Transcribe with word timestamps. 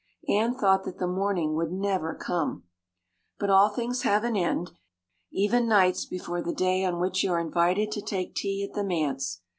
Anne 0.27 0.55
thought 0.55 0.83
that 0.83 0.97
the 0.97 1.05
morning 1.05 1.53
would 1.53 1.71
never 1.71 2.15
come. 2.15 2.63
But 3.37 3.51
all 3.51 3.69
things 3.69 4.01
have 4.01 4.23
an 4.23 4.35
end, 4.35 4.71
even 5.31 5.67
nights 5.67 6.05
before 6.07 6.41
the 6.41 6.55
day 6.55 6.83
on 6.83 6.99
which 6.99 7.23
you 7.23 7.31
are 7.33 7.39
invited 7.39 7.91
to 7.91 8.01
take 8.01 8.33
tea 8.33 8.65
at 8.67 8.73
the 8.73 8.83
manse. 8.83 9.41